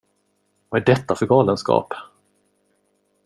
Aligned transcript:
Vad 0.69 0.81
är 0.81 0.85
detta 0.85 1.15
för 1.15 1.25
galenskap? 1.27 1.93